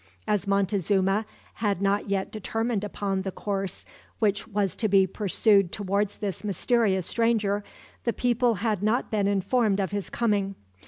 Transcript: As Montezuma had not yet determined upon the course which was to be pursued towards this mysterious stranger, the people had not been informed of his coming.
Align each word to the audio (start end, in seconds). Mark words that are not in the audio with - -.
As 0.25 0.47
Montezuma 0.47 1.27
had 1.61 1.79
not 1.79 2.09
yet 2.09 2.31
determined 2.31 2.83
upon 2.83 3.21
the 3.21 3.31
course 3.31 3.85
which 4.17 4.47
was 4.47 4.75
to 4.77 4.87
be 4.87 5.05
pursued 5.05 5.71
towards 5.71 6.17
this 6.17 6.43
mysterious 6.43 7.05
stranger, 7.05 7.63
the 8.03 8.11
people 8.13 8.55
had 8.65 8.81
not 8.81 9.11
been 9.11 9.27
informed 9.27 9.79
of 9.79 9.91
his 9.91 10.09
coming. 10.09 10.55